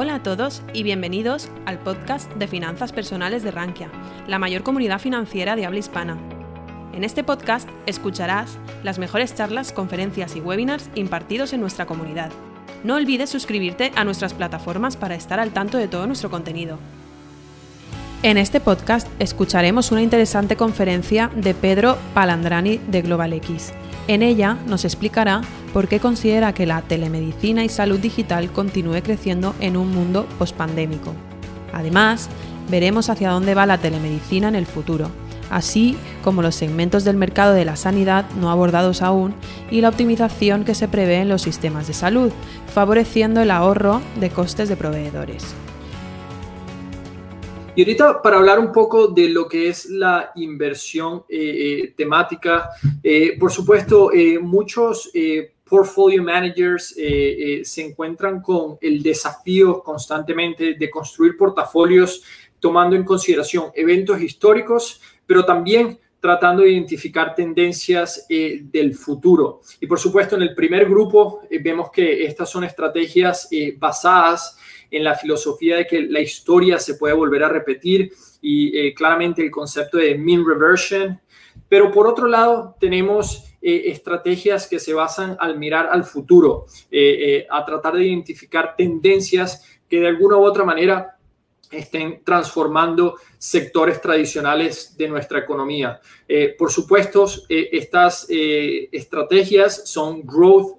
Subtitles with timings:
[0.00, 3.90] Hola a todos y bienvenidos al podcast de finanzas personales de Rankia,
[4.28, 6.16] la mayor comunidad financiera de habla hispana.
[6.92, 12.30] En este podcast escucharás las mejores charlas, conferencias y webinars impartidos en nuestra comunidad.
[12.84, 16.78] No olvides suscribirte a nuestras plataformas para estar al tanto de todo nuestro contenido.
[18.22, 23.72] En este podcast escucharemos una interesante conferencia de Pedro Palandrani de GlobalX.
[24.06, 25.42] En ella nos explicará
[25.72, 31.12] por qué considera que la telemedicina y salud digital continúe creciendo en un mundo pospandémico.
[31.72, 32.28] Además,
[32.70, 35.10] veremos hacia dónde va la telemedicina en el futuro,
[35.50, 39.34] así como los segmentos del mercado de la sanidad no abordados aún
[39.70, 42.32] y la optimización que se prevé en los sistemas de salud,
[42.72, 45.54] favoreciendo el ahorro de costes de proveedores.
[47.78, 52.70] Y ahorita para hablar un poco de lo que es la inversión eh, eh, temática,
[53.04, 54.10] eh, por supuesto,
[54.42, 55.12] muchos
[55.68, 62.22] portfolio managers se encuentran con el desafío constantemente de construir portafolios
[62.60, 69.60] tomando en consideración eventos históricos, pero también tratando de identificar tendencias del futuro.
[69.80, 74.58] Y por supuesto, en el primer grupo vemos que estas son estrategias basadas
[74.90, 79.42] en la filosofía de que la historia se puede volver a repetir y eh, claramente
[79.42, 81.20] el concepto de mean reversion.
[81.68, 87.46] Pero por otro lado, tenemos eh, estrategias que se basan al mirar al futuro, eh,
[87.50, 91.18] a tratar de identificar tendencias que de alguna u otra manera
[91.70, 96.00] estén transformando sectores tradicionales de nuestra economía.
[96.26, 100.78] Eh, por supuesto, eh, estas eh, estrategias son growth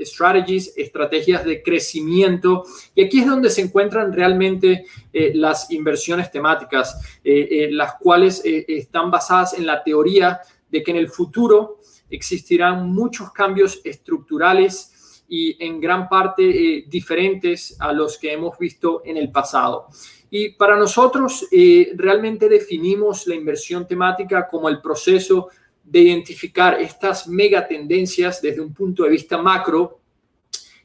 [0.00, 2.64] strategies, estrategias de crecimiento,
[2.94, 9.66] y aquí es donde se encuentran realmente las inversiones temáticas, las cuales están basadas en
[9.66, 11.78] la teoría de que en el futuro
[12.10, 19.16] existirán muchos cambios estructurales y en gran parte diferentes a los que hemos visto en
[19.16, 19.88] el pasado.
[20.30, 25.48] Y para nosotros eh, realmente definimos la inversión temática como el proceso
[25.82, 30.00] de identificar estas megatendencias desde un punto de vista macro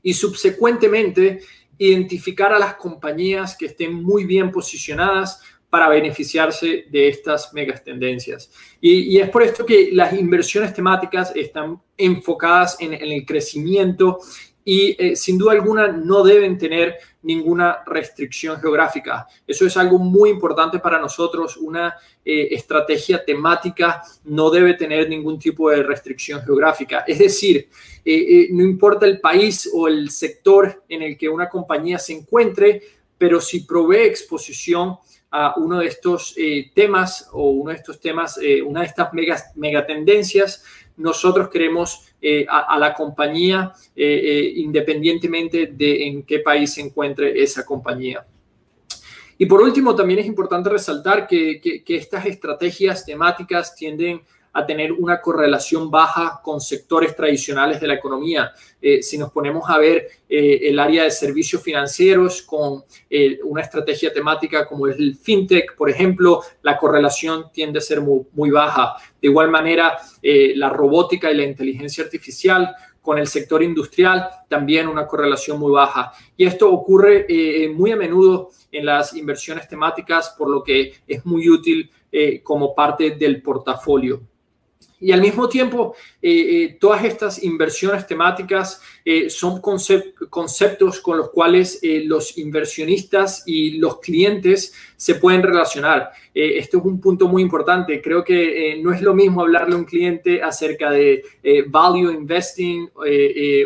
[0.03, 1.41] y subsecuentemente
[1.77, 8.51] identificar a las compañías que estén muy bien posicionadas para beneficiarse de estas megatendencias.
[8.79, 14.19] Y, y es por esto que las inversiones temáticas están enfocadas en, en el crecimiento
[14.63, 19.27] y eh, sin duda alguna no deben tener ninguna restricción geográfica.
[19.45, 21.57] Eso es algo muy importante para nosotros.
[21.57, 27.03] Una eh, estrategia temática no debe tener ningún tipo de restricción geográfica.
[27.07, 27.69] Es decir,
[28.03, 32.81] eh, no importa el país o el sector en el que una compañía se encuentre,
[33.17, 34.97] pero si provee exposición
[35.31, 36.35] a uno de estos
[36.75, 39.09] temas o uno de estos temas, una de estas
[39.55, 40.63] megatendencias,
[40.97, 47.41] nosotros queremos eh, a, la compañía eh, eh, independientemente de en qué país se encuentre
[47.41, 48.25] esa compañía.
[49.37, 54.25] Y por último, también es importante resaltar que, que estas estrategias temáticas tienden a
[54.65, 58.51] tener una correlación baja con sectores tradicionales de la economía.
[58.81, 63.61] Eh, si nos ponemos a ver eh, el área de servicios financieros con eh, una
[63.61, 68.95] estrategia temática como es el fintech, por ejemplo, la correlación tiende a ser muy baja.
[69.21, 75.05] De igual manera, la robótica y la inteligencia artificial con el sector industrial, también una
[75.05, 76.11] correlación muy baja.
[76.35, 77.27] Y esto ocurre
[77.75, 81.91] muy a menudo en las inversiones temáticas, por lo que es muy útil
[82.43, 84.21] como parte del portafolio.
[85.01, 91.31] Y al mismo tiempo, eh, eh, todas estas inversiones temáticas eh, son conceptos con los
[91.31, 96.11] cuales los inversionistas y los clientes se pueden relacionar.
[96.33, 97.99] esto es un punto muy importante.
[97.99, 101.23] Creo que no es lo mismo hablarle a un cliente acerca de
[101.67, 102.87] value investing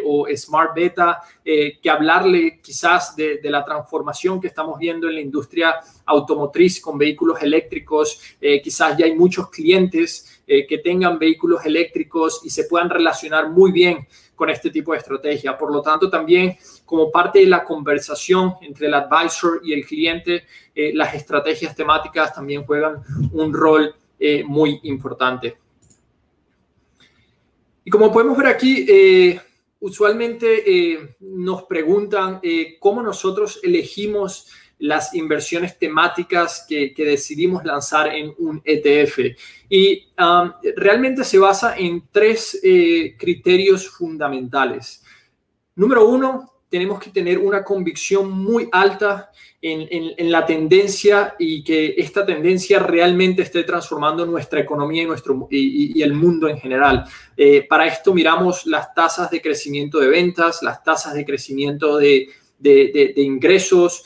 [0.05, 5.21] o smart beta que hablarle quizás de, de, la transformación que estamos viendo en la
[5.21, 5.75] industria
[6.05, 8.21] automotriz con vehículos eléctricos.
[8.63, 13.71] quizás ya hay muchos clientes eh, que tengan vehículos eléctricos y se puedan relacionar muy
[13.71, 15.57] bien con este tipo de estrategia.
[15.57, 20.45] Por lo tanto, también como parte de la conversación entre el advisor y el cliente,
[20.75, 23.01] eh, las estrategias temáticas también juegan
[23.31, 25.57] un rol eh, muy importante.
[27.83, 29.39] Y como podemos ver aquí,
[29.79, 32.41] usualmente nos preguntan
[32.79, 34.47] cómo nosotros elegimos
[34.79, 39.19] las inversiones temáticas que, decidimos lanzar en un ETF.
[39.69, 45.03] Y um, realmente se basa en tres eh, criterios fundamentales.
[45.75, 49.31] Número uno, tenemos que tener una convicción muy alta
[49.61, 56.01] en, la tendencia y que esta tendencia realmente esté transformando nuestra economía y, nuestro, y,
[56.01, 57.05] el mundo en general.
[57.35, 62.27] Eh, para esto miramos las tasas de crecimiento de ventas, las tasas de crecimiento de
[62.59, 64.03] de, ingresos,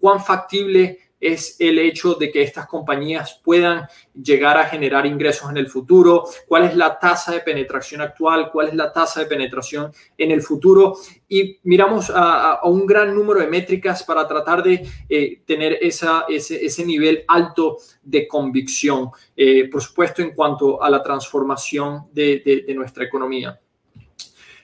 [0.00, 5.58] cuán factible es el hecho de que estas compañías puedan llegar a generar ingresos en
[5.58, 9.92] el futuro, cuál es la tasa de penetración actual, cuál es la tasa de penetración
[10.16, 10.96] en el futuro.
[11.28, 16.84] Y miramos a, un gran número de métricas para tratar de eh, tener esa, ese,
[16.84, 23.60] nivel alto de convicción, eh, por supuesto, en cuanto a la transformación de nuestra economía.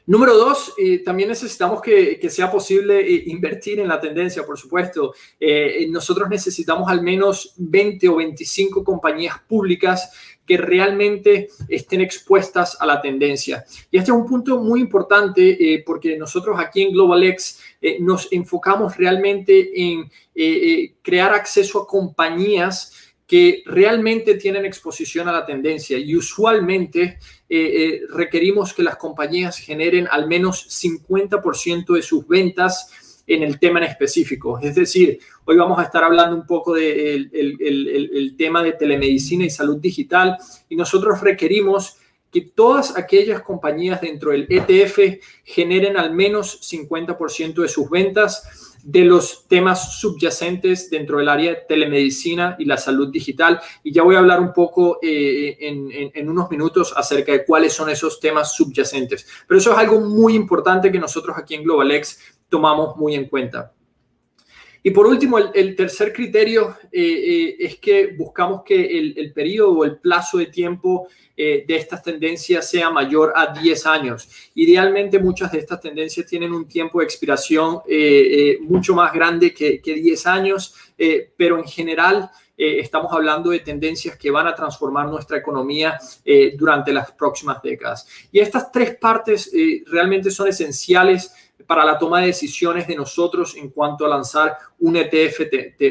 [0.08, 5.12] Número dos, eh, también necesitamos que, sea posible eh, invertir en la tendencia, por supuesto.
[5.40, 10.12] Eh, nosotros necesitamos al menos 20 o 25 compañías públicas
[10.46, 13.64] que realmente estén expuestas a la tendencia.
[13.90, 17.58] Y este es un punto muy importante porque nosotros aquí en GlobalX
[17.98, 20.08] nos enfocamos realmente en
[21.02, 27.18] crear acceso a compañías que realmente tienen exposición a la tendencia y usualmente eh,
[27.48, 33.80] eh, requerimos que las compañías generen al menos 50% de sus ventas en el tema
[33.80, 34.60] en específico.
[34.60, 39.50] Es decir, hoy vamos a estar hablando un poco del el, tema de telemedicina y
[39.50, 40.36] salud digital
[40.68, 41.96] y nosotros requerimos
[42.30, 49.04] que todas aquellas compañías dentro del ETF generen al menos 50% de sus ventas de
[49.04, 53.60] los temas subyacentes dentro del área de telemedicina y la salud digital.
[53.82, 57.90] Y ya voy a hablar un poco eh, en, unos minutos acerca de cuáles son
[57.90, 59.26] esos temas subyacentes.
[59.48, 63.72] Pero eso es algo muy importante que nosotros aquí en GlobalX tomamos muy en cuenta.
[64.86, 69.78] Y por último, el, tercer criterio eh, eh, es que buscamos que el, el periodo
[69.78, 74.28] o el plazo de tiempo eh, de estas tendencias sea mayor a 10 años.
[74.54, 77.80] Idealmente muchas de estas tendencias tienen un tiempo de expiración
[78.60, 80.76] mucho más grande que, que 10 años,
[81.36, 85.98] pero en general estamos hablando de tendencias que van a transformar nuestra economía
[86.56, 88.06] durante las próximas décadas.
[88.30, 89.50] Y estas tres partes
[89.88, 91.32] realmente son esenciales
[91.66, 95.48] para la toma de decisiones de nosotros en cuanto a lanzar un ETF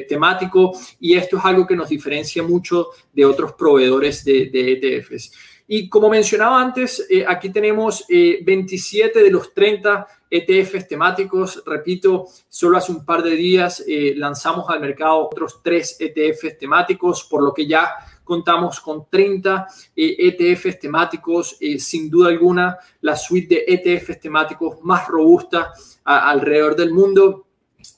[0.07, 5.31] temático y esto es algo que nos diferencia mucho de otros proveedores de, ETFs.
[5.67, 11.63] Y como mencionaba antes, eh, aquí tenemos 27 eh, de los 30 ETFs temáticos.
[11.65, 17.23] Repito, solo hace un par de días eh, lanzamos al mercado otros tres ETFs temáticos,
[17.23, 17.95] por lo que ya
[18.25, 24.81] contamos con 30 ETFs e temáticos, eh, sin duda alguna, la suite de ETFs temáticos
[24.81, 25.71] más robusta
[26.03, 27.43] alrededor del mundo.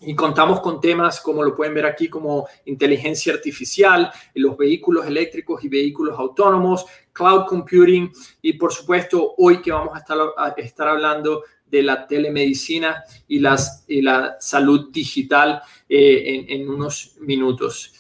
[0.02, 5.64] Y contamos con temas como lo pueden ver aquí, como inteligencia artificial, los vehículos eléctricos
[5.64, 10.18] y vehículos autónomos, cloud computing y por supuesto hoy que vamos a estar,
[10.58, 17.94] estar hablando de la telemedicina y, las, y la salud digital eh, en, unos minutos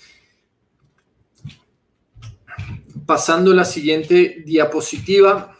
[3.07, 5.57] pasando a la siguiente diapositiva.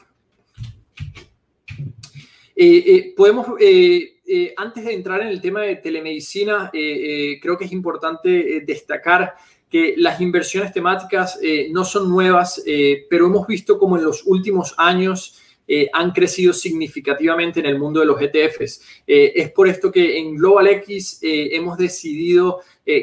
[2.56, 7.72] Eh, eh, podemos, eh, antes de entrar en el tema de telemedicina, creo que es
[7.72, 9.36] importante destacar
[9.70, 11.40] que las inversiones temáticas
[11.72, 12.62] no son nuevas,
[13.10, 15.42] pero hemos visto como en los últimos años
[15.94, 18.82] han crecido significativamente en el mundo de los ETFs.
[19.06, 22.62] es por esto que en Global X hemos decidido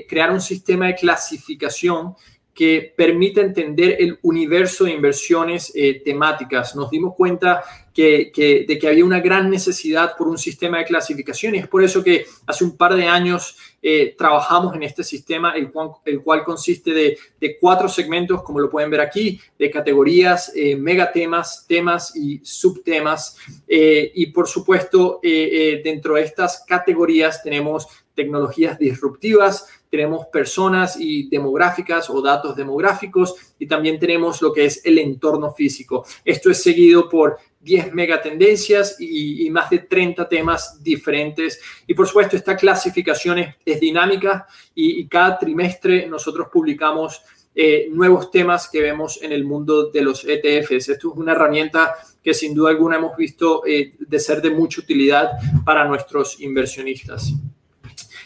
[0.08, 2.14] crear un sistema de clasificación
[2.54, 6.76] que permite entender el universo de inversiones eh, temáticas.
[6.76, 7.64] Nos dimos cuenta
[7.96, 12.02] de que había una gran necesidad por un sistema de clasificación y es por eso
[12.02, 17.58] que hace un par de años eh, trabajamos en este sistema, el cual, consiste de,
[17.60, 23.36] cuatro segmentos, como lo pueden ver aquí, de categorías, eh, megatemas, temas y subtemas.
[23.68, 32.20] y por supuesto, dentro de estas categorías tenemos tecnologías disruptivas, tenemos personas y demográficas o
[32.20, 36.04] datos demográficos y también tenemos lo que es el entorno físico.
[36.24, 41.60] Esto es seguido por 10 megatendencias y, y más de 30 temas diferentes.
[41.86, 47.22] Y por supuesto, esta clasificación es, dinámica y, cada trimestre nosotros publicamos
[47.54, 50.88] eh, nuevos temas que vemos en el mundo de los ETFs.
[50.88, 54.80] Esto es una herramienta que sin duda alguna hemos visto eh, de ser de mucha
[54.80, 55.30] utilidad
[55.64, 57.32] para nuestros inversionistas.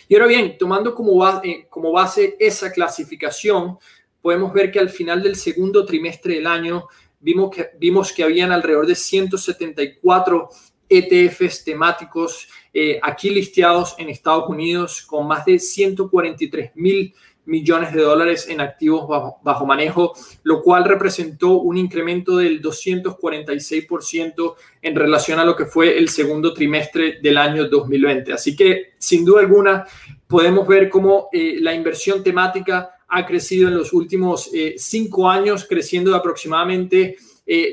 [0.08, 3.78] Y ahora bien, tomando como base, eh, como base esa clasificación,
[4.22, 6.88] podemos ver que al final del segundo trimestre del año
[7.20, 10.48] vimos que, vimos habían alrededor de 174
[10.88, 17.14] ETFs temáticos eh, aquí listados en Estados Unidos con más de 143 mil
[17.48, 19.08] millones de dólares en activos
[19.42, 20.12] bajo, manejo,
[20.42, 26.52] lo cual representó un incremento del 246% en relación a lo que fue el segundo
[26.52, 28.34] trimestre del año 2020.
[28.34, 29.86] Así que, sin duda alguna,
[30.26, 35.66] podemos ver cómo eh, la inversión temática ha crecido en los últimos eh, cinco años,
[35.66, 37.16] creciendo de aproximadamente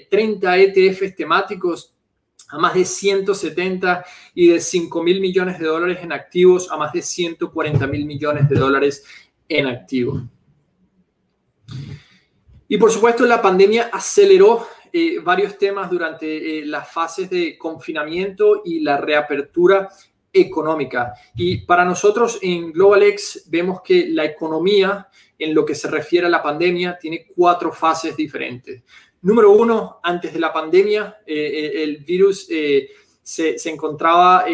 [0.09, 1.91] 30 eh, ETFs temáticos
[2.49, 6.93] a más de 170 y de 5 mil millones de dólares en activos a más
[6.93, 9.03] de 140 mil millones de dólares
[9.47, 10.23] en activos.
[12.67, 18.61] Y por supuesto, la pandemia aceleró eh, varios temas durante eh, las fases de confinamiento
[18.65, 19.89] y la reapertura
[20.31, 21.13] económica.
[21.35, 26.29] Y para nosotros en GlobalX vemos que la economía, en lo que se refiere a
[26.29, 28.83] la pandemia, tiene cuatro fases diferentes.
[29.21, 34.45] Número uno, antes de la pandemia, eh, el virus se, se, encontraba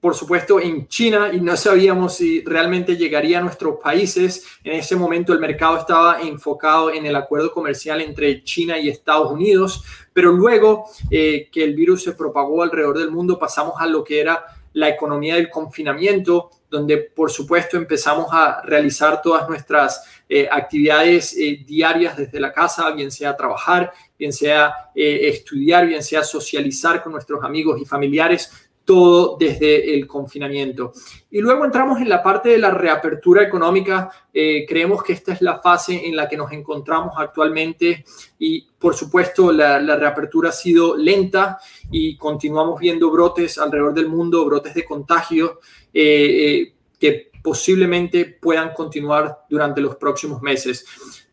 [0.00, 4.46] por supuesto, en China y no sabíamos si realmente llegaría a nuestros países.
[4.64, 9.30] En ese momento el mercado estaba enfocado en el acuerdo comercial entre China y Estados
[9.30, 14.02] Unidos, pero luego eh, que el virus se propagó alrededor del mundo pasamos a lo
[14.02, 14.42] que era
[14.72, 21.62] la economía del confinamiento, donde por supuesto empezamos a realizar todas nuestras eh, actividades eh,
[21.66, 27.42] diarias desde la casa, bien sea trabajar, bien sea estudiar, bien sea socializar con nuestros
[27.42, 30.92] amigos y familiares todo desde el confinamiento.
[31.30, 34.10] Y luego entramos en la parte de la reapertura económica.
[34.32, 38.04] Eh, creemos que esta es la fase en la que nos encontramos actualmente
[38.38, 41.58] y por supuesto la, reapertura ha sido lenta
[41.90, 45.60] y continuamos viendo brotes alrededor del mundo, brotes de contagio
[45.92, 50.84] eh, eh, que posiblemente puedan continuar durante los próximos meses.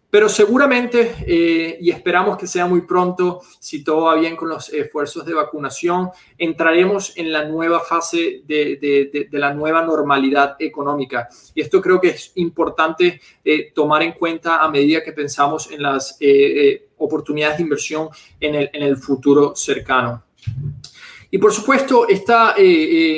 [0.10, 4.70] Pero seguramente, eh, y esperamos que sea muy pronto, si todo va bien con los
[4.70, 11.28] esfuerzos de vacunación, entraremos en la nueva fase de, la nueva normalidad económica.
[11.54, 15.82] Y esto creo que es importante eh, tomar en cuenta a medida que pensamos en
[15.82, 18.08] las eh, oportunidades de inversión
[18.40, 20.24] en el, en el futuro cercano.
[21.30, 22.56] Y por supuesto, esta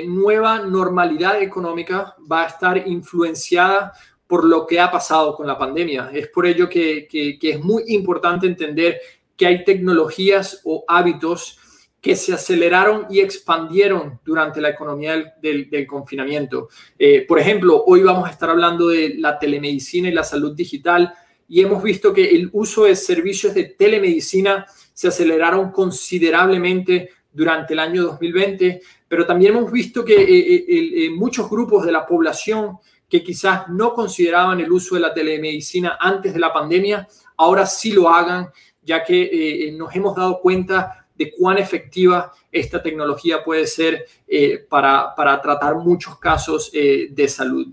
[0.08, 3.94] nueva normalidad económica va a estar influenciada
[4.30, 6.12] por lo que ha pasado con la pandemia.
[6.14, 7.08] Es por ello que,
[7.42, 9.02] es muy importante entender
[9.36, 11.58] que hay tecnologías o hábitos
[12.00, 16.70] que se aceleraron y expandieron durante la economía del, confinamiento.
[17.00, 21.12] Eh, por ejemplo, hoy vamos a estar hablando de la telemedicina y la salud digital
[21.48, 27.80] y hemos visto que el uso de servicios de telemedicina se aceleraron considerablemente durante el
[27.80, 32.78] año 2020, pero también hemos visto que eh, eh, muchos grupos de la población
[33.10, 37.92] que quizás no consideraban el uso de la telemedicina antes de la pandemia, ahora sí
[37.92, 38.50] lo hagan,
[38.84, 44.66] ya que eh, nos hemos dado cuenta de cuán efectiva esta tecnología puede ser eh,
[44.70, 47.68] para, para, tratar muchos casos eh, de salud.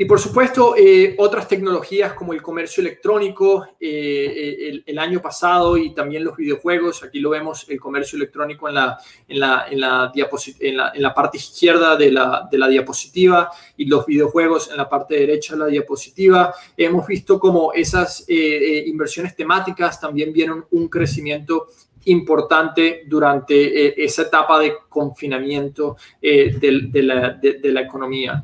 [0.00, 5.92] Y por supuesto, eh, otras tecnologías como el comercio electrónico eh, el, año pasado y
[5.92, 7.02] también los videojuegos.
[7.02, 11.36] Aquí lo vemos, el comercio electrónico en la, en la, en la, en la, parte
[11.36, 15.66] izquierda de la, de la diapositiva y los videojuegos en la parte derecha de la
[15.66, 16.54] diapositiva.
[16.78, 21.66] Hemos visto como esas eh, inversiones temáticas también vieron un crecimiento
[22.06, 28.42] importante durante esa etapa de confinamiento de, la, de la economía.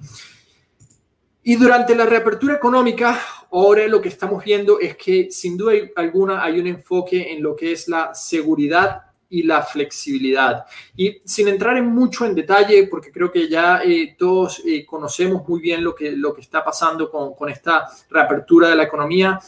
[1.49, 3.23] Y durante la reapertura económica,
[3.53, 7.55] ahora lo que estamos viendo es que sin duda alguna hay un enfoque en lo
[7.55, 10.65] que es la seguridad y la flexibilidad.
[10.97, 15.47] Y sin entrar en mucho en detalle, porque creo que ya eh, todos eh, conocemos
[15.47, 19.39] muy bien lo que, lo que está pasando con, con esta reapertura de la economía,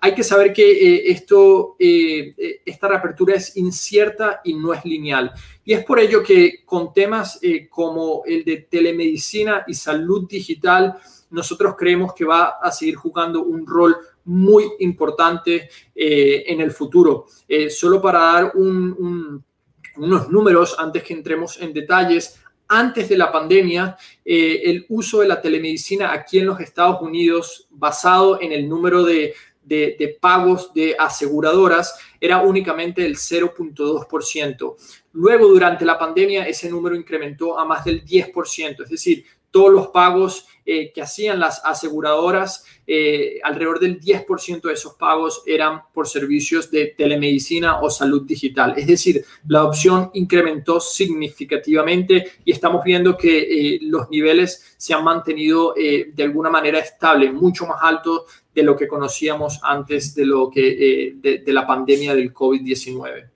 [0.00, 5.30] hay que saber que eh, esto, esta reapertura es incierta y no es lineal.
[5.66, 10.98] Y es por ello que con temas como el de telemedicina y salud digital,
[11.32, 17.26] nosotros creemos que va a seguir jugando un rol muy importante eh, en el futuro.
[17.48, 19.42] Eh, solo para dar unos
[20.28, 25.40] números antes que entremos en detalles, antes de la pandemia, eh, el uso de la
[25.40, 29.34] telemedicina aquí en los Estados Unidos, basado en el número de,
[29.64, 34.76] de pagos de aseguradoras, era únicamente el 0.2%.
[35.12, 39.88] Luego, durante la pandemia, ese número incrementó a más del 10%, es decir, todos los
[39.88, 46.06] pagos eh, que hacían las aseguradoras, eh, alrededor del 10% de esos pagos eran por
[46.06, 48.74] servicios de telemedicina o salud digital.
[48.76, 53.38] Es decir, la opción incrementó significativamente y estamos viendo que
[53.74, 58.22] eh, los niveles se han mantenido de alguna manera estable, mucho más altos
[58.54, 63.30] de lo que conocíamos antes de, lo que, de la pandemia del COVID-19.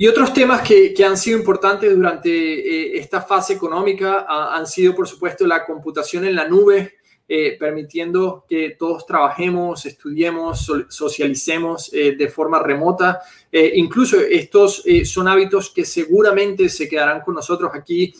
[0.00, 5.06] Y otros temas que, han sido importantes durante eh, esta fase económica han sido, por
[5.06, 6.94] supuesto, la computación en la nube,
[7.28, 13.20] eh, permitiendo que todos trabajemos, estudiemos, socialicemos eh, de forma remota.
[13.52, 18.14] incluso estos son hábitos que seguramente se quedarán con nosotros aquí.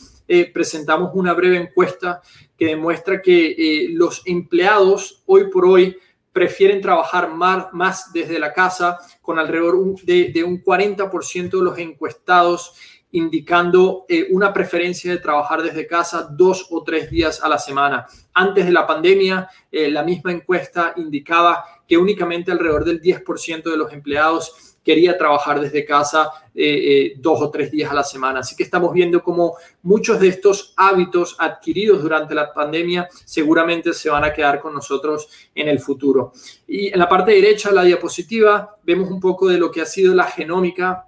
[0.53, 2.21] presentamos una breve encuesta
[2.55, 5.97] que demuestra que los empleados hoy por hoy
[6.33, 12.73] prefieren trabajar más, desde la casa, con alrededor de, de un 40% de los encuestados
[13.11, 18.07] indicando eh, una preferencia de trabajar desde casa dos o tres días a la semana.
[18.33, 23.77] Antes de la pandemia, eh, la misma encuesta indicaba que únicamente alrededor del 10% de
[23.77, 28.39] los empleados quería trabajar desde casa eh, dos o tres días a la semana.
[28.39, 34.09] Así que estamos viendo cómo muchos de estos hábitos adquiridos durante la pandemia seguramente se
[34.09, 36.33] van a quedar con nosotros en el futuro.
[36.67, 40.13] Y en la parte derecha, la diapositiva, vemos un poco de lo que ha sido
[40.15, 41.05] la genómica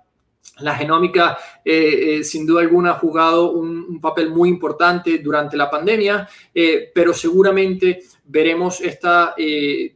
[0.59, 5.69] la genómica, eh, eh, sin duda alguna, ha jugado un, papel muy importante durante la
[5.69, 9.35] pandemia, eh, pero seguramente veremos esta,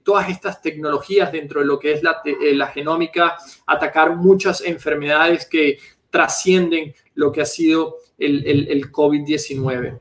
[0.04, 5.80] todas estas tecnologías dentro de lo que es la, genómica atacar muchas enfermedades que
[6.10, 10.00] trascienden lo que ha sido el, COVID-19.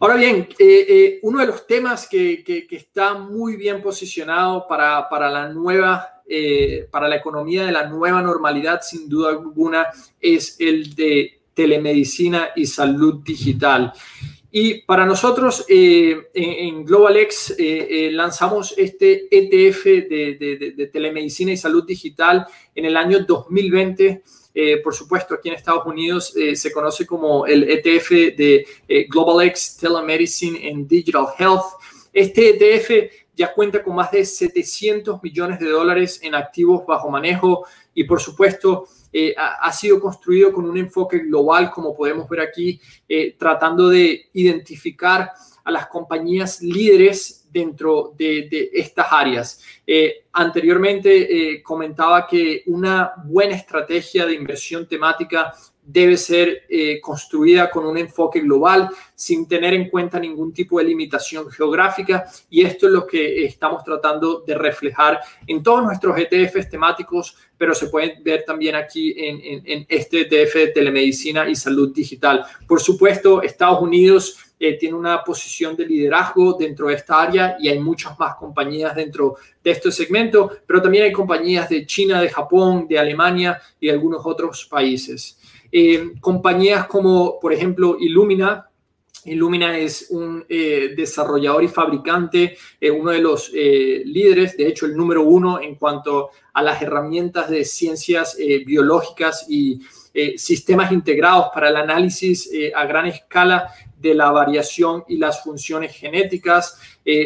[0.00, 0.48] Ahora bien,
[1.22, 7.08] uno de los temas que, está muy bien posicionado para, para la nueva eh, para
[7.08, 9.86] la economía de la nueva normalidad, sin duda alguna,
[10.20, 13.94] es el de telemedicina y salud digital.
[14.50, 22.46] Y para nosotros eh, en, GlobalX eh, lanzamos este ETF de, telemedicina y salud digital
[22.74, 24.22] en el año 2020.
[24.82, 28.66] por supuesto, aquí en Estados Unidos se conoce como el ETF de
[29.08, 31.66] GlobalX Telemedicine and Digital Health.
[32.12, 37.64] Este ETF ya cuenta con más de 700 millones de dólares en activos bajo manejo
[37.94, 42.80] y por supuesto eh, ha, sido construido con un enfoque global, como podemos ver aquí,
[43.08, 45.32] eh, tratando de identificar
[45.64, 49.62] a las compañías líderes dentro de, estas áreas.
[49.86, 55.54] Eh, anteriormente comentaba que una buena estrategia de inversión temática
[55.90, 60.84] debe ser eh, construida con un enfoque global, sin tener en cuenta ningún tipo de
[60.84, 62.26] limitación geográfica.
[62.50, 67.74] Y esto es lo que estamos tratando de reflejar en todos nuestros ETFs temáticos, pero
[67.74, 72.44] se pueden ver también aquí en, este ETF de telemedicina y salud digital.
[72.66, 77.68] Por supuesto, Estados Unidos eh, tiene una posición de liderazgo dentro de esta área y
[77.68, 82.28] hay muchas más compañías dentro de este segmento, pero también hay compañías de China, de
[82.28, 85.37] Japón, de Alemania y algunos otros países.
[85.70, 88.64] Eh, compañías como, por ejemplo, Illumina.
[89.24, 94.96] Illumina es un eh, desarrollador y fabricante, eh, uno de los líderes, de hecho el
[94.96, 99.80] número uno en cuanto a las herramientas de ciencias biológicas y
[100.36, 106.80] sistemas integrados para el análisis a gran escala de la variación y las funciones genéticas.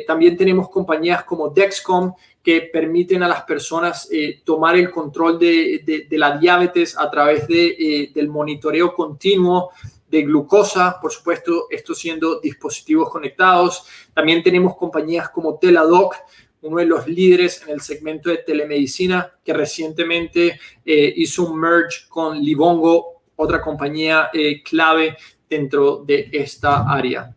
[0.06, 6.06] también tenemos compañías como Dexcom, que permiten a las personas eh, tomar el control de,
[6.10, 9.70] la diabetes a través de, eh, del monitoreo continuo
[10.08, 13.84] de glucosa, por supuesto, esto siendo dispositivos conectados.
[14.12, 16.16] También tenemos compañías como Teladoc,
[16.62, 22.08] uno de los líderes en el segmento de telemedicina, que recientemente eh, hizo un merge
[22.08, 24.30] con Livongo, otra compañía
[24.62, 25.16] clave
[25.48, 27.34] dentro de esta área.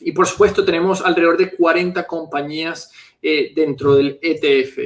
[0.00, 4.78] Y por supuesto tenemos alrededor de 40 compañías eh, dentro del ETF.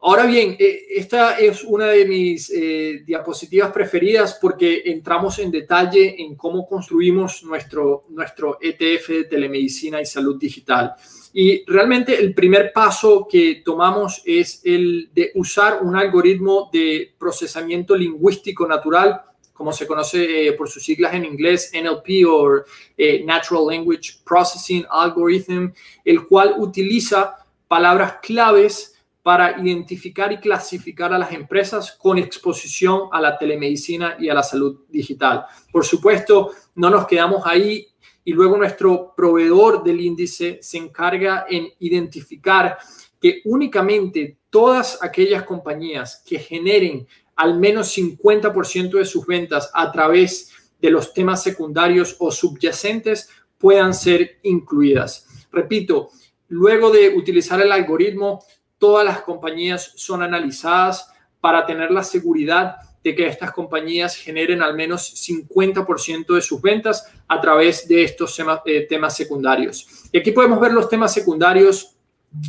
[0.00, 6.22] Ahora bien, eh, esta es una de mis eh, diapositivas preferidas porque entramos en detalle
[6.22, 10.94] en cómo construimos nuestro, nuestro ETF de telemedicina y salud digital.
[11.32, 17.96] Y realmente el primer paso que tomamos es el de usar un algoritmo de procesamiento
[17.96, 19.20] lingüístico natural
[19.58, 22.62] como se conoce por sus siglas en inglés, NLP o
[23.24, 25.72] Natural Language Processing Algorithm,
[26.04, 33.20] el cual utiliza palabras claves para identificar y clasificar a las empresas con exposición a
[33.20, 35.44] la telemedicina y a la salud digital.
[35.72, 37.88] Por supuesto, no nos quedamos ahí
[38.24, 42.78] y luego nuestro proveedor del índice se encarga en identificar
[43.20, 50.50] que únicamente todas aquellas compañías que generen al menos 50% de sus ventas a través
[50.80, 55.26] de los temas secundarios o subyacentes puedan ser incluidas.
[55.52, 56.10] Repito,
[56.48, 58.44] luego de utilizar el algoritmo,
[58.76, 64.74] todas las compañías son analizadas para tener la seguridad de que estas compañías generen al
[64.74, 69.86] menos 50% de sus ventas a través de estos eh, temas, secundarios.
[70.10, 71.94] Y aquí podemos ver los temas secundarios.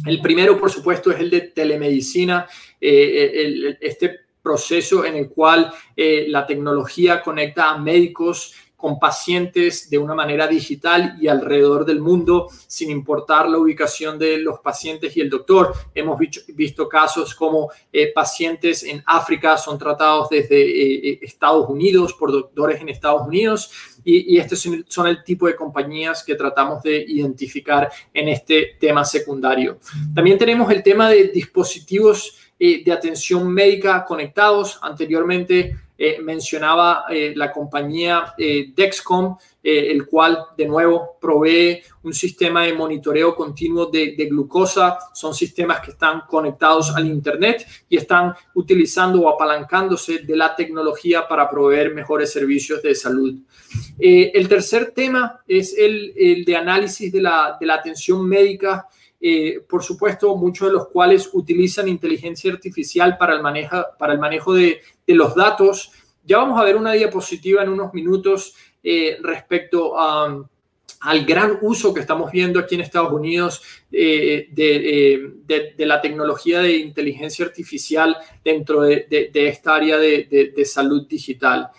[0.08, 2.48] El primero, por supuesto, es el de telemedicina.
[2.82, 9.98] Eh, este proceso en el cual eh, la tecnología conecta a médicos con pacientes de
[9.98, 15.20] una manera digital y alrededor del mundo, sin importar la ubicación de los pacientes y
[15.20, 15.74] el doctor.
[15.94, 22.32] Hemos visto, casos como eh, pacientes en África son tratados desde eh, Estados Unidos por
[22.32, 23.70] doctores en Estados Unidos
[24.06, 29.04] y, y estos son el tipo de compañías que tratamos de identificar en este tema
[29.04, 29.78] secundario.
[30.16, 34.78] También tenemos el tema de dispositivos de atención médica conectados.
[34.82, 42.64] Anteriormente eh, mencionaba eh, la compañía eh, Dexcom, el cual de nuevo provee un sistema
[42.64, 44.98] de monitoreo continuo de, glucosa.
[45.14, 51.28] Son sistemas que están conectados al Internet y están utilizando o apalancándose de la tecnología
[51.28, 53.36] para proveer mejores servicios de salud.
[54.00, 58.88] el tercer tema es el, de análisis de la, de la atención médica.
[59.68, 65.92] Por supuesto, muchos de los cuales utilizan inteligencia artificial para el manejo, de, los datos.
[66.24, 72.00] Ya vamos a ver una diapositiva en unos minutos eh, respecto al gran uso que
[72.00, 79.30] estamos viendo aquí en Estados Unidos eh, de, la tecnología de inteligencia artificial dentro de,
[79.34, 81.70] esta área de, salud digital.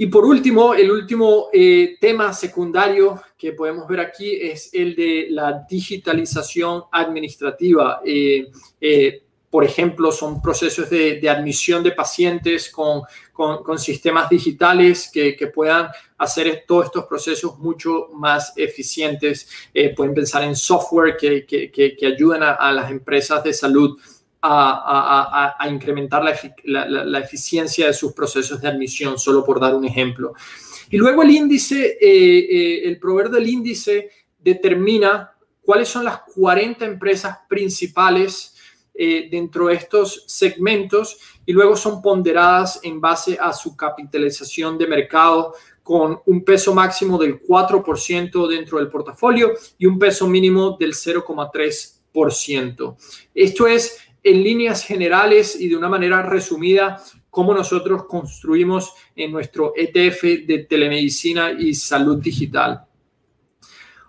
[0.00, 5.26] Y por último, el último eh, tema secundario que podemos ver aquí es el de
[5.28, 8.00] la digitalización administrativa
[9.50, 13.02] por ejemplo, son procesos de, admisión de pacientes con,
[13.78, 19.48] sistemas digitales que, puedan hacer todos estos procesos mucho más eficientes.
[19.74, 23.98] Eh, pueden pensar en software que, ayuden a, las empresas de salud
[24.42, 26.22] a, incrementar
[26.64, 30.34] la, eficiencia de sus procesos de admisión, solo por dar un ejemplo.
[30.90, 36.84] Y luego el índice, eh, eh, el proveedor del índice determina cuáles son las 40
[36.84, 38.56] empresas principales
[38.94, 44.88] eh, dentro de estos segmentos y luego son ponderadas en base a su capitalización de
[44.88, 50.92] mercado con un peso máximo del 4% dentro del portafolio y un peso mínimo del
[50.92, 52.96] 0,3%.
[53.34, 59.72] Esto es en líneas generales y de una manera resumida cómo nosotros construimos en nuestro
[59.76, 62.84] ETF de telemedicina y salud digital.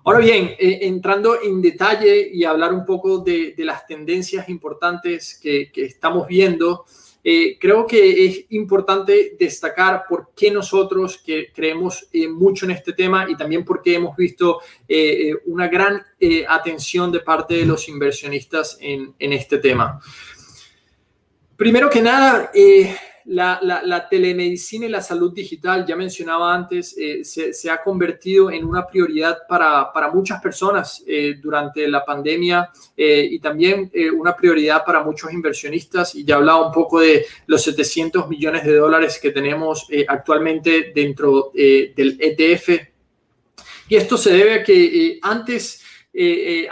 [0.04, 5.72] Ahora bien, eh, entrando en detalle y hablar un poco de, las tendencias importantes que,
[5.76, 6.86] estamos viendo,
[7.24, 12.94] eh, creo que es importante destacar por qué nosotros que creemos eh, mucho en este
[12.94, 14.60] tema y también porque hemos visto
[15.46, 16.04] una gran
[16.48, 20.02] atención de parte de los inversionistas en, en este tema.
[21.56, 22.52] Primero que nada,
[23.26, 28.86] la, telemedicina y la salud digital, ya mencionaba antes, eh, se, ha convertido en una
[28.86, 35.32] prioridad para, muchas personas eh, durante la pandemia eh, y también una prioridad para muchos
[35.32, 36.16] inversionistas.
[36.16, 41.52] Y ya hablaba un poco de los 700 millones de dólares que tenemos actualmente dentro
[41.54, 42.70] del ETF.
[43.90, 45.82] Y esto se debe a que antes
[46.14, 46.70] eh, eh,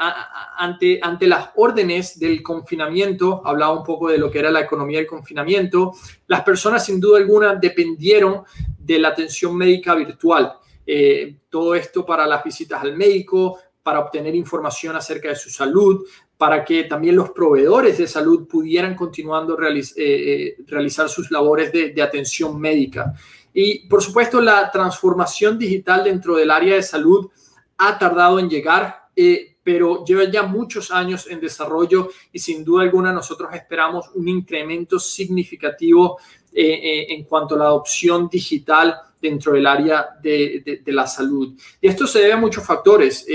[0.57, 4.97] ante, ante las órdenes del confinamiento, hablaba un poco de lo que era la economía
[4.99, 5.93] del confinamiento,
[6.27, 8.43] las personas sin duda alguna dependieron
[8.77, 10.53] de la atención médica virtual.
[10.85, 16.05] Eh, todo esto para las visitas al médico, para obtener información acerca de su salud,
[16.35, 22.59] para que también los proveedores de salud pudieran continuando realizar sus labores de, de atención
[22.59, 23.13] médica.
[23.53, 27.29] Y por supuesto, la transformación digital dentro del área de salud
[27.77, 29.08] ha tardado en llegar.
[29.15, 34.27] Eh, pero lleva ya muchos años en desarrollo y sin duda alguna nosotros esperamos un
[34.27, 36.17] incremento significativo
[36.53, 41.53] eh, eh, en cuanto a la adopción digital dentro del área de, la salud.
[41.81, 43.27] Y esto se debe a muchos factores,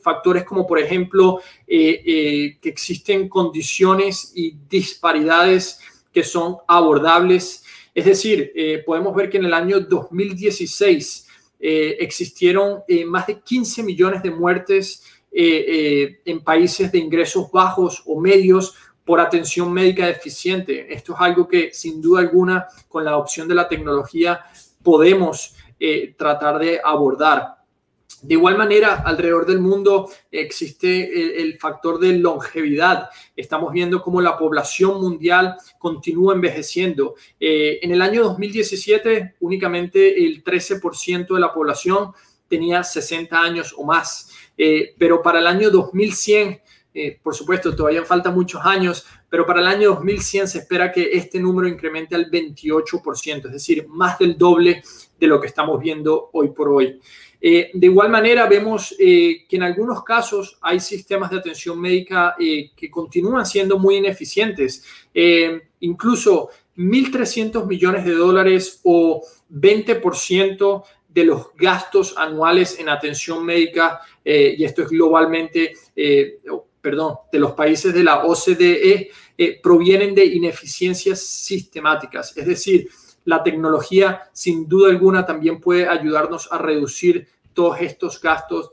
[0.00, 5.78] factores como por ejemplo que existen condiciones y disparidades
[6.10, 7.62] que son abordables.
[7.94, 8.50] Es decir,
[8.86, 11.28] podemos ver que en el año 2016
[11.60, 15.02] existieron más de 15 millones de muertes
[15.38, 20.90] eh, eh, en países de ingresos bajos o medios por atención médica deficiente.
[20.90, 24.40] Esto es algo que sin duda alguna con la opción de la tecnología
[24.82, 27.56] podemos eh, tratar de abordar.
[28.22, 33.10] De igual manera, alrededor del mundo existe el, factor de longevidad.
[33.36, 37.14] Estamos viendo cómo la población mundial continúa envejeciendo.
[37.38, 42.12] en el año 2017, únicamente el 13% de la población
[42.48, 44.30] tenía 60 años o más.
[44.56, 46.60] Eh, pero para el año 2100,
[46.94, 51.10] eh, por supuesto, todavía faltan muchos años, pero para el año 2100 se espera que
[51.12, 54.82] este número incremente al 28%, es decir, más del doble
[55.18, 57.00] de lo que estamos viendo hoy por hoy.
[57.38, 62.90] Eh, de igual manera, vemos que en algunos casos hay sistemas de atención médica que
[62.90, 64.84] continúan siendo muy ineficientes.
[65.80, 70.82] incluso 1.300 millones de dólares o 20%
[71.16, 75.72] de los gastos anuales en atención médica, y esto es globalmente,
[76.82, 79.10] perdón, de los países de la OCDE,
[79.62, 82.36] provienen de ineficiencias sistemáticas.
[82.36, 82.90] Es decir,
[83.24, 88.72] la tecnología sin duda alguna también puede ayudarnos a reducir todos estos gastos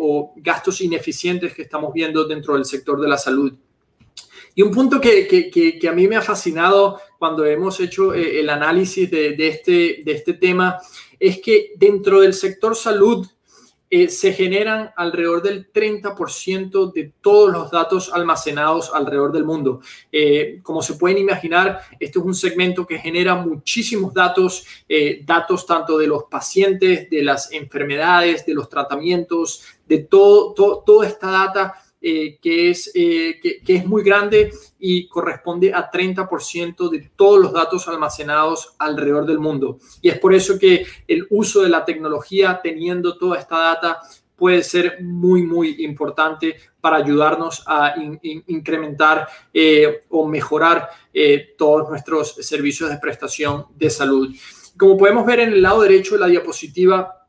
[0.00, 3.52] o gastos ineficientes que estamos viendo dentro del sector de la salud.
[4.54, 8.48] Y un punto que, que, a mí me ha fascinado cuando hemos hecho eh, el
[8.50, 10.78] análisis de, este, de este tema
[11.18, 13.26] es que dentro del sector salud
[13.90, 19.80] eh, se generan alrededor del 30% de todos los datos almacenados alrededor del mundo.
[20.10, 24.66] Eh, como se pueden imaginar, este es un segmento que genera muchísimos datos,
[25.24, 31.30] datos tanto de los pacientes, de las enfermedades, de los tratamientos, de todo toda esta
[31.30, 37.40] data eh, que, es, eh, que, es muy grande y corresponde a 30% de todos
[37.40, 39.78] los datos almacenados alrededor del mundo.
[40.02, 44.02] Y es por eso que el uso de la tecnología teniendo toda esta data
[44.36, 47.94] puede ser muy, muy importante para ayudarnos a
[48.48, 50.90] incrementar eh, o mejorar
[51.56, 54.28] todos nuestros servicios de prestación de salud.
[54.76, 57.23] Como podemos ver en el lado derecho de la diapositiva,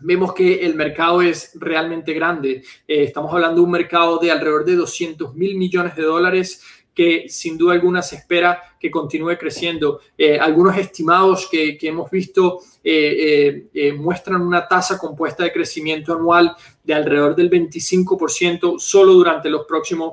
[0.00, 2.62] vemos que el mercado es realmente grande.
[2.86, 6.62] Eh, estamos hablando de un mercado de alrededor de 200 mil millones de dólares
[6.94, 10.00] que sin duda alguna se espera que continúe creciendo.
[10.16, 16.94] Eh, algunos estimados que, hemos visto eh, muestran una tasa compuesta de crecimiento anual de
[16.94, 20.12] alrededor del 25% solo durante los próximos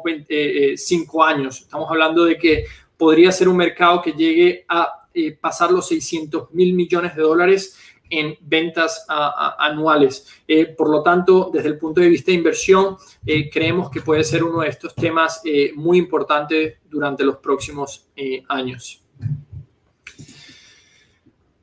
[0.76, 1.62] 5 años.
[1.62, 5.08] Estamos hablando de que podría ser un mercado que llegue a
[5.42, 10.28] pasar los 600 mil millones de dólares en ventas anuales.
[10.48, 14.24] Eh, por lo tanto, desde el punto de vista de inversión, eh, creemos que puede
[14.24, 18.08] ser uno de estos temas eh, muy importantes durante los próximos
[18.48, 19.02] años.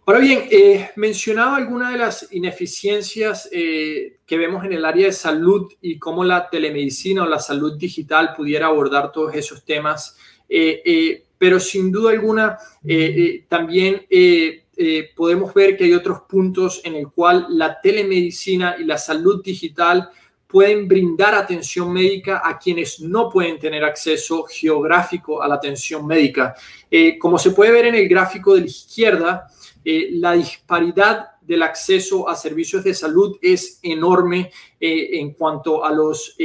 [0.05, 0.43] Ahora bien,
[0.97, 6.51] mencionaba algunas de las ineficiencias que vemos en el área de salud y cómo la
[6.51, 10.19] telemedicina o la salud digital pudiera abordar todos esos temas,
[11.39, 12.59] pero sin duda alguna
[13.49, 14.05] también
[14.85, 19.41] eh, podemos ver que hay otros puntos en el cual la telemedicina y la salud
[19.41, 20.11] digital
[20.49, 26.55] pueden brindar atención médica a quienes no pueden tener acceso geográfico a la atención médica.
[26.91, 29.47] Eh, como se puede ver en el gráfico de la izquierda,
[29.85, 36.37] eh, la disparidad del acceso a servicios de salud es enorme en cuanto a los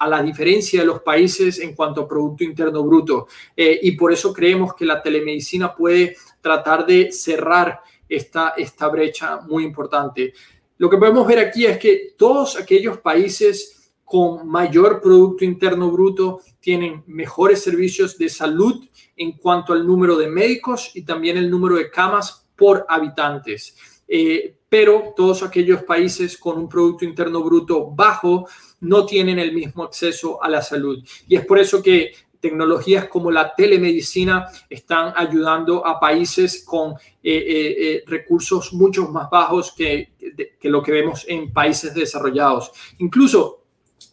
[0.00, 3.28] a la diferencia de los países en cuanto a Producto Interno Bruto.
[3.56, 9.62] y por eso creemos que la telemedicina puede tratar de cerrar esta, esta brecha muy
[9.62, 10.32] importante.
[10.78, 16.40] Lo que podemos ver aquí es que todos aquellos países con mayor Producto Interno Bruto
[16.58, 18.84] tienen mejores servicios de salud
[19.16, 23.76] en cuanto al número de médicos y también el número de camas por habitantes.
[24.08, 28.48] Eh, pero todos aquellos países con un Producto Interno Bruto bajo
[28.80, 31.04] no tienen el mismo acceso a la salud.
[31.28, 36.96] Y es por eso que tecnologías como la telemedicina están ayudando a países con eh,
[37.22, 40.12] eh, eh, recursos mucho más bajos que,
[40.62, 42.70] lo que vemos en países desarrollados.
[42.98, 43.64] Incluso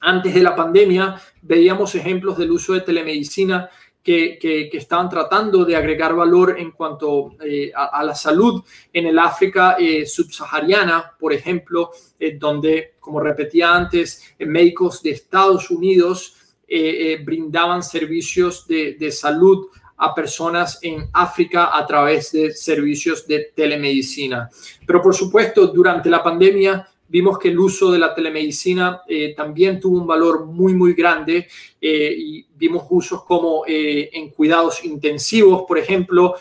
[0.01, 3.69] antes de la pandemia veíamos ejemplos del uso de telemedicina
[4.07, 7.35] que, estaban tratando de agregar valor en cuanto
[7.75, 11.91] a, la salud en el África subsahariana, por ejemplo,
[12.35, 16.37] donde, como repetía antes, médicos de Estados Unidos
[16.69, 23.53] eh, eh, brindaban servicios de, salud a personas en África a través de servicios de
[23.55, 24.49] telemedicina.
[24.85, 29.79] Pero por supuesto, durante la pandemia vimos que el uso de la telemedicina eh, también
[29.79, 31.47] tuvo un valor muy, muy grande
[31.79, 36.35] y vimos usos como en cuidados intensivos, por ejemplo,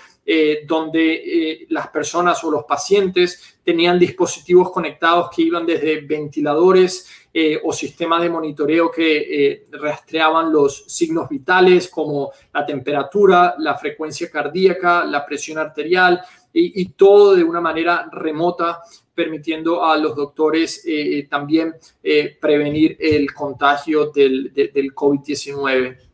[0.67, 7.07] donde las personas o los pacientes tenían dispositivos conectados que iban desde ventiladores
[7.39, 13.77] eh, o sistemas de monitoreo que eh, rastreaban los signos vitales como la temperatura, la
[13.77, 16.19] frecuencia cardíaca, la presión arterial
[16.51, 18.81] y, todo de una manera remota,
[19.17, 21.75] permitiendo a los doctores eh, también
[22.41, 26.07] prevenir el contagio del, del COVID-19.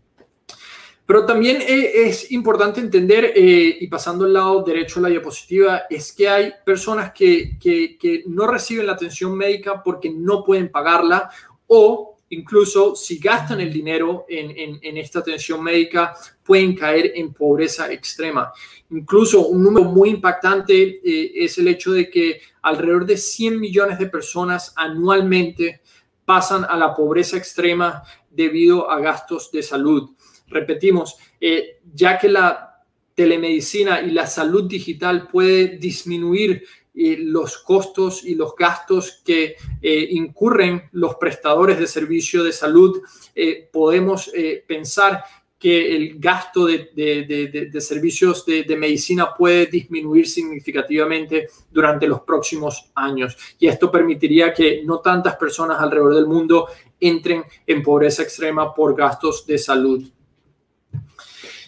[1.12, 5.82] Pero también eh, es importante entender, eh, y pasando al lado derecho de la diapositiva,
[5.90, 11.28] es que hay personas que, que, no reciben la atención médica porque no pueden pagarla
[11.66, 18.52] o incluso si gastan el dinero en, esta atención médica, pueden caer en pobreza extrema.
[18.90, 23.98] Incluso un número muy impactante eh, es el hecho de que alrededor de 100 millones
[23.98, 25.80] de personas anualmente
[26.24, 30.10] pasan a la pobreza extrema debido a gastos de salud
[30.52, 36.64] repetimos, eh, ya que la telemedicina y la salud digital puede disminuir
[36.94, 43.00] eh, los costos y los gastos que eh, incurren los prestadores de servicio de salud,
[43.34, 44.30] eh, podemos
[44.66, 45.24] pensar
[45.58, 53.36] que el gasto de, servicios de, medicina puede disminuir significativamente durante los próximos años.
[53.60, 56.66] Y esto permitiría que no tantas personas alrededor del mundo
[56.98, 60.10] entren en pobreza extrema por gastos de salud.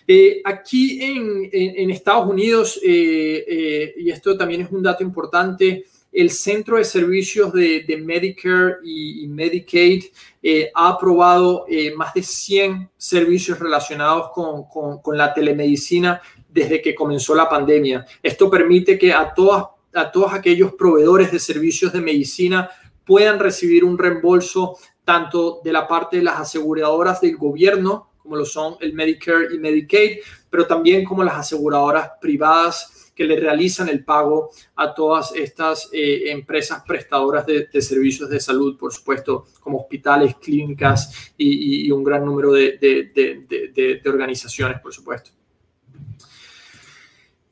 [0.06, 6.30] Eh, aquí en, Estados Unidos, eh, eh, y esto también es un dato importante, el
[6.30, 10.04] Centro de Servicios de, Medicare y, Medicaid
[10.74, 18.06] ha aprobado más de 100 servicios relacionados con, la telemedicina desde que comenzó la pandemia.
[18.22, 22.70] Esto permite que a, todas, a todos aquellos proveedores de servicios de medicina
[23.04, 28.46] puedan recibir un reembolso tanto de la parte de las aseguradoras del gobierno como lo
[28.46, 34.02] son el Medicare y Medicaid, pero también como las aseguradoras privadas que le realizan el
[34.02, 40.36] pago a todas estas eh, empresas prestadoras de, servicios de salud, por supuesto, como hospitales,
[40.36, 45.30] clínicas y, un gran número de, organizaciones, por supuesto.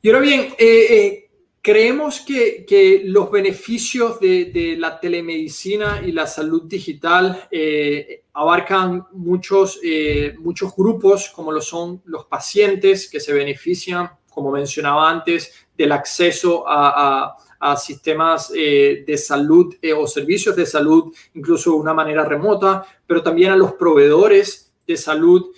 [0.01, 1.22] Y ahora bien, eh, eh,
[1.65, 10.35] Creemos que, los beneficios de, la telemedicina y la salud digital eh, abarcan muchos, eh,
[10.39, 16.65] muchos grupos, como lo son los pacientes que se benefician, como mencionaba antes, del acceso
[16.67, 17.37] a,
[17.77, 23.51] sistemas eh, de salud o servicios de salud, incluso de una manera remota, pero también
[23.51, 25.53] a los proveedores de salud,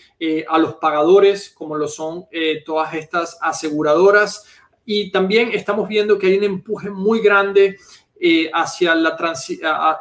[0.48, 2.28] a los pagadores, como lo son
[2.64, 4.46] todas estas aseguradoras,
[4.86, 7.78] y también estamos viendo que hay un empuje muy grande
[8.20, 9.10] eh, hacia, la,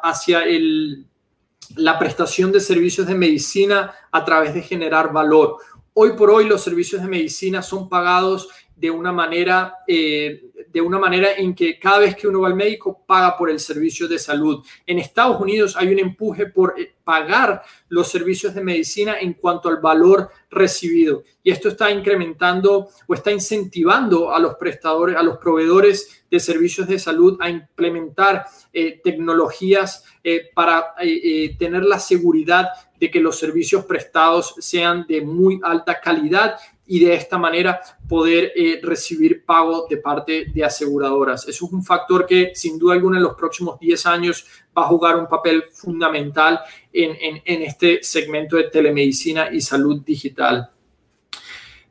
[0.03, 1.07] hacia el,
[1.77, 5.57] la prestación de servicios de medicina a través de generar valor.
[5.94, 10.98] Hoy por hoy los servicios de medicina son pagados de una manera, eh, de una
[10.98, 14.18] manera en que cada vez que uno va al médico paga por el servicio de
[14.18, 14.64] salud.
[14.87, 19.68] En Estados Unidos hay un empuje por eh, pagar los servicios de medicina en cuanto
[19.68, 21.22] al valor recibido.
[21.42, 26.88] Y esto está incrementando o está incentivando a los prestadores, a los proveedores de servicios
[26.88, 30.04] de salud a implementar eh, tecnologías
[30.54, 30.94] para
[31.58, 36.56] tener la seguridad de que los servicios prestados sean de muy alta calidad
[36.87, 41.49] y de esta manera poder eh, recibir pago de parte de aseguradoras.
[41.49, 44.88] Eso es un factor que sin duda alguna en los próximos 10 años va a
[44.88, 46.61] jugar un papel fundamental
[46.92, 50.70] en, este segmento de telemedicina y salud digital.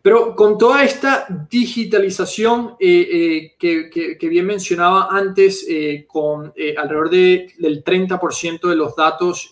[0.01, 3.87] Pero con toda esta digitalización eh, eh,
[4.19, 5.65] que, bien mencionaba antes,
[6.07, 9.49] con alrededor del 30% de los datos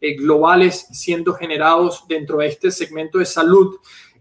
[0.00, 3.76] globales siendo generados dentro de este segmento de salud,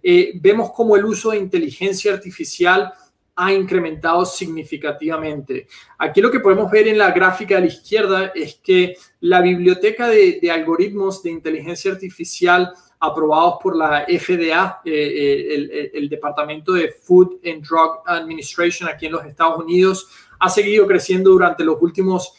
[0.08, 2.94] eh, vemos como el uso de inteligencia artificial
[3.38, 5.68] ha incrementado significativamente.
[5.98, 10.08] Aquí lo que podemos ver en la gráfica de la izquierda es que la biblioteca
[10.08, 17.39] de, algoritmos de inteligencia artificial aprobados por la FDA, eh, eh, el, Departamento de Food
[17.44, 20.08] and Drug Administration aquí en los Estados Unidos,
[20.39, 22.32] ha seguido creciendo durante los últimos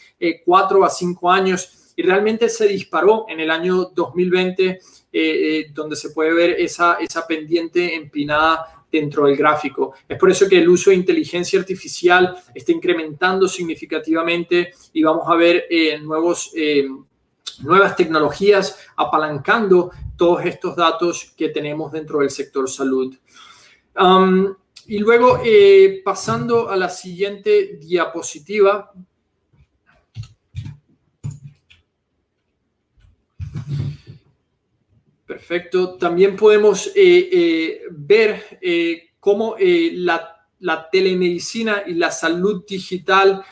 [0.44, 4.78] cuatro a cinco años y realmente se disparó en el año 2020
[5.18, 9.94] eh, eh, donde se puede ver esa, esa pendiente empinada dentro del gráfico.
[10.06, 15.34] Es por eso que el uso de inteligencia artificial está incrementando significativamente y vamos a
[15.34, 16.52] ver eh, nuevos,
[17.60, 23.16] nuevas tecnologías apalancando todos estos datos que tenemos dentro del sector salud.
[23.98, 24.54] Um,
[24.86, 25.40] y luego,
[26.04, 28.92] pasando a la siguiente diapositiva,
[35.26, 35.96] Perfecto.
[35.96, 40.32] También podemos eh, eh, ver eh, cómo la,
[40.90, 43.44] telemedicina y la salud digital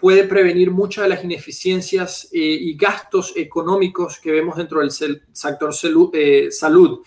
[0.00, 7.02] puede prevenir muchas de las ineficiencias y gastos económicos que vemos dentro del sector salud.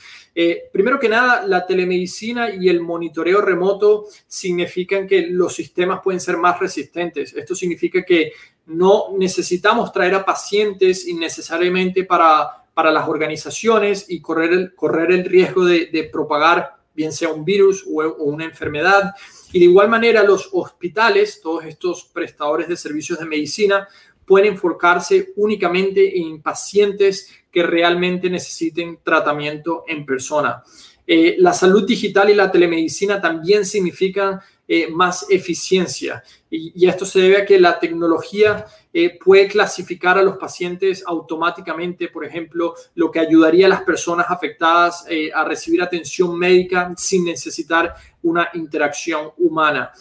[0.72, 6.38] primero que nada, la telemedicina y el monitoreo remoto significan que los sistemas pueden ser
[6.38, 7.34] más resistentes.
[7.34, 8.32] Esto significa que
[8.68, 15.26] no necesitamos traer a pacientes innecesariamente para para las organizaciones y correr el, correr el
[15.26, 19.14] riesgo de, propagar bien sea un virus o, una enfermedad.
[19.52, 23.88] Y de igual manera los hospitales, todos estos prestadores de servicios de medicina,
[24.26, 30.64] pueden enfocarse únicamente en pacientes que realmente necesiten tratamiento en persona.
[31.06, 36.24] Eh, la salud digital y la telemedicina también significan eh, más eficiencia.
[36.50, 42.08] Y, esto se debe a que la tecnología eh, puede clasificar a los pacientes automáticamente,
[42.08, 47.26] por ejemplo, lo que ayudaría a las personas afectadas eh, a recibir atención médica sin
[47.26, 49.92] necesitar una interacción humana.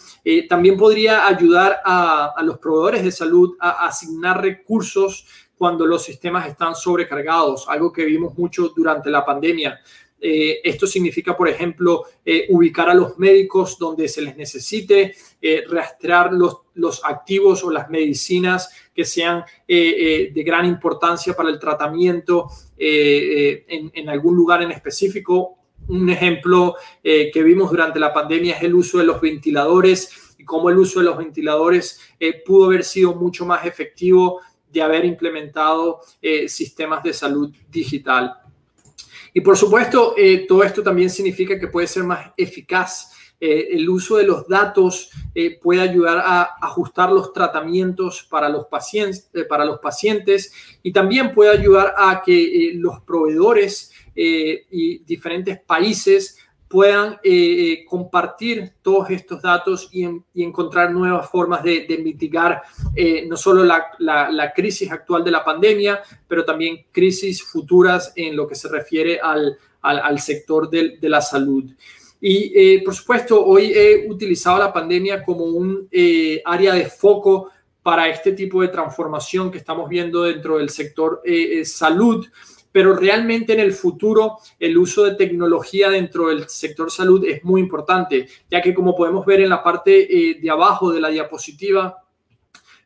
[0.47, 5.25] también podría ayudar a, los proveedores de salud a asignar recursos
[5.57, 9.79] cuando los sistemas están sobrecargados, algo que vimos mucho durante la pandemia.
[10.25, 15.65] Eh, esto significa, por ejemplo, eh, ubicar a los médicos donde se les necesite, eh,
[15.69, 16.61] rastrear los,
[17.03, 22.47] activos o las medicinas que sean de gran importancia para el tratamiento
[22.77, 25.57] en, en, algún lugar en específico.
[25.87, 30.69] Un ejemplo que vimos durante la pandemia es el uso de los ventiladores y cómo
[30.69, 31.99] el uso de los ventiladores
[32.45, 35.99] pudo haber sido mucho más efectivo de haber implementado
[36.47, 38.42] sistemas de salud digital.
[39.33, 43.11] Y por supuesto, eh, todo esto también significa que puede ser más eficaz.
[43.39, 48.67] Eh, el uso de los datos eh, puede ayudar a ajustar los tratamientos para los,
[48.67, 50.53] pacientes, para los pacientes
[50.83, 56.37] y también puede ayudar a que los proveedores y diferentes países
[56.73, 62.63] puedan eh, eh, compartir todos estos datos y, encontrar nuevas formas de, mitigar
[62.95, 68.47] eh, no solo la, crisis actual de la pandemia, pero también crisis futuras en lo
[68.47, 71.65] que se refiere al, sector de, la salud.
[72.19, 75.87] Y por supuesto, hoy he utilizado la pandemia como un
[76.43, 77.51] área de foco
[77.83, 81.21] para este tipo de transformación que estamos viendo dentro del sector
[81.65, 82.25] salud
[82.73, 87.61] pero realmente en el futuro el uso de tecnología dentro del sector salud es muy
[87.61, 92.03] importante, ya que como podemos ver en la parte eh, de abajo de la diapositiva,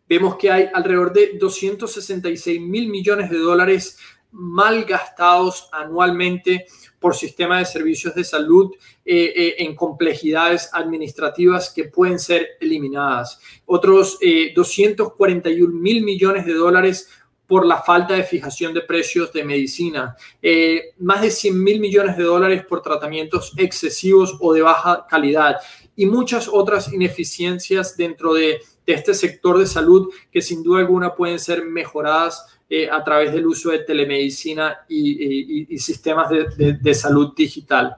[0.07, 3.97] vemos que hay alrededor de 266 mil millones de dólares
[4.31, 6.65] mal gastados anualmente
[6.99, 8.73] por sistemas de servicios de salud
[9.05, 13.39] eh, eh, en complejidades administrativas que pueden ser eliminadas.
[13.65, 14.19] Otros
[14.53, 17.09] 241 mil millones de dólares
[17.47, 22.17] por la falta de fijación de precios de medicina, eh, más de 100 mil millones
[22.17, 25.55] de dólares por tratamientos excesivos o de baja calidad
[25.95, 31.39] y muchas otras ineficiencias dentro de, este sector de salud que sin duda alguna pueden
[31.39, 37.97] ser mejoradas eh, a través del uso de telemedicina y, sistemas de, salud digital.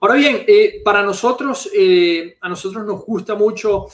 [0.00, 1.70] Ahora bien, eh, para nosotros,
[2.40, 3.86] a nosotros nos gusta mucho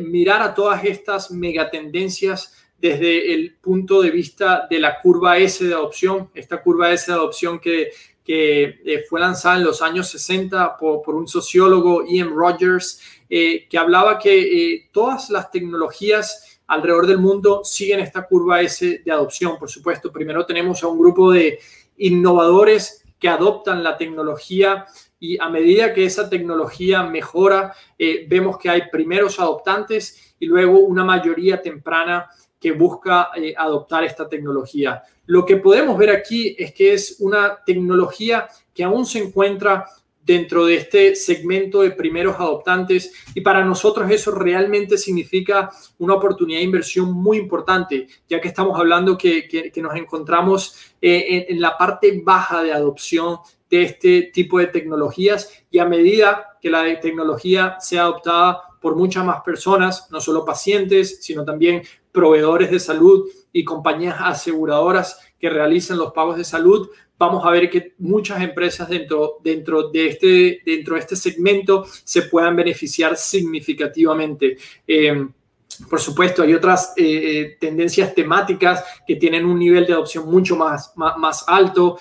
[0.00, 5.72] mirar a todas estas megatendencias desde el punto de vista de la curva S de
[5.72, 7.90] adopción, esta curva S de adopción que,
[8.24, 13.78] que eh, fue lanzada en los años 60 por, un sociólogo, Ian Rogers, eh, que
[13.78, 14.40] hablaba que
[14.74, 19.60] eh, todas las tecnologías alrededor del mundo siguen esta curva S de adopción.
[19.60, 21.60] Por supuesto, primero tenemos a un grupo de
[21.98, 24.86] innovadores que adoptan la tecnología
[25.20, 27.72] y a medida que esa tecnología mejora,
[28.26, 32.28] vemos que hay primeros adoptantes y luego una mayoría temprana
[32.62, 35.02] que busca eh, adoptar esta tecnología.
[35.26, 39.84] Lo que podemos ver aquí es que es una tecnología que aún se encuentra
[40.24, 46.60] dentro de este segmento de primeros adoptantes y para nosotros eso realmente significa una oportunidad
[46.60, 51.76] de inversión muy importante, ya que estamos hablando que, que, nos encontramos eh, en, la
[51.76, 53.38] parte baja de adopción
[53.68, 59.24] de este tipo de tecnologías y a medida que la tecnología sea adoptada por muchas
[59.24, 61.82] más personas, no solo pacientes, sino también
[62.12, 66.88] proveedores de salud y compañías aseguradoras que realicen los pagos de salud,
[67.18, 72.22] vamos a ver que muchas empresas dentro, dentro, de, este, dentro de este segmento se
[72.22, 74.56] puedan beneficiar significativamente.
[74.86, 75.26] Eh,
[75.88, 80.54] por supuesto, hay otras eh, eh, tendencias temáticas que tienen un nivel de adopción mucho
[80.54, 81.98] más, más, más alto.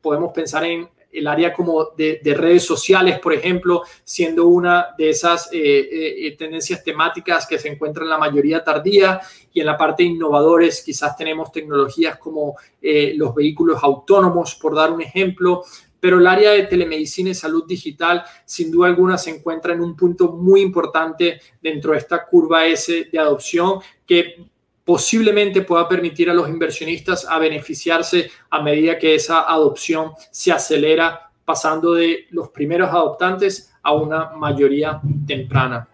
[0.00, 5.52] podemos pensar en el área como de, redes sociales, por ejemplo, siendo una de esas
[5.52, 9.20] eh, eh, eh, tendencias temáticas que se encuentran en la mayoría tardía
[9.52, 15.02] y en la parte innovadores quizás tenemos tecnologías como los vehículos autónomos, por dar un
[15.02, 15.64] ejemplo,
[15.98, 19.94] pero el área de telemedicina y salud digital sin duda alguna se encuentra en un
[19.94, 24.49] punto muy importante dentro de esta curva S de adopción que
[24.90, 31.30] posiblemente pueda permitir a los inversionistas a beneficiarse a medida que esa adopción se acelera,
[31.44, 35.88] pasando de los primeros adoptantes a una mayoría temprana.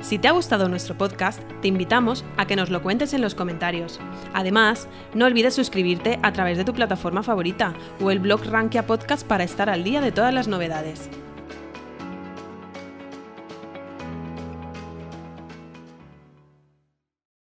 [0.00, 3.34] Si te ha gustado nuestro podcast, te invitamos a que nos lo cuentes en los
[3.34, 3.98] comentarios.
[4.32, 9.26] Además, no olvides suscribirte a través de tu plataforma favorita o el blog Rankia Podcast
[9.26, 11.10] para estar al día de todas las novedades.